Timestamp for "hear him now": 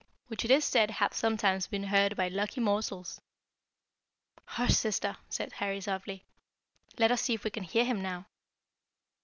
7.65-8.25